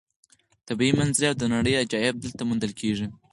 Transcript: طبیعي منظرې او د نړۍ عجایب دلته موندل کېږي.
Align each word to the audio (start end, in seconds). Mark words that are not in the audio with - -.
طبیعي 0.67 0.93
منظرې 0.99 1.27
او 1.29 1.35
د 1.37 1.43
نړۍ 1.55 1.73
عجایب 1.83 2.15
دلته 2.19 2.41
موندل 2.49 2.71
کېږي. 2.81 3.07